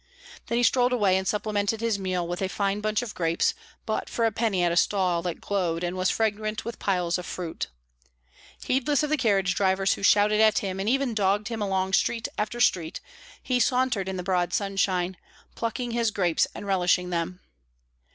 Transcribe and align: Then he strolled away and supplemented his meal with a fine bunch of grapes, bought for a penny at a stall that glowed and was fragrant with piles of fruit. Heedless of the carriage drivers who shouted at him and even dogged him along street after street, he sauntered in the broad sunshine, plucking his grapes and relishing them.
Then 0.47 0.57
he 0.57 0.63
strolled 0.63 0.93
away 0.93 1.15
and 1.15 1.27
supplemented 1.27 1.79
his 1.79 1.99
meal 1.99 2.27
with 2.27 2.41
a 2.41 2.49
fine 2.49 2.81
bunch 2.81 3.03
of 3.03 3.13
grapes, 3.13 3.53
bought 3.85 4.09
for 4.09 4.25
a 4.25 4.31
penny 4.31 4.63
at 4.63 4.71
a 4.71 4.75
stall 4.75 5.21
that 5.21 5.39
glowed 5.39 5.83
and 5.83 5.95
was 5.95 6.09
fragrant 6.09 6.65
with 6.65 6.79
piles 6.79 7.19
of 7.19 7.25
fruit. 7.27 7.67
Heedless 8.63 9.03
of 9.03 9.11
the 9.11 9.15
carriage 9.17 9.53
drivers 9.53 9.93
who 9.93 10.01
shouted 10.01 10.41
at 10.41 10.57
him 10.57 10.79
and 10.79 10.89
even 10.89 11.13
dogged 11.13 11.49
him 11.49 11.61
along 11.61 11.93
street 11.93 12.27
after 12.35 12.59
street, 12.59 12.99
he 13.43 13.59
sauntered 13.59 14.09
in 14.09 14.17
the 14.17 14.23
broad 14.23 14.53
sunshine, 14.53 15.17
plucking 15.53 15.91
his 15.91 16.09
grapes 16.09 16.47
and 16.55 16.65
relishing 16.65 17.11
them. 17.11 17.39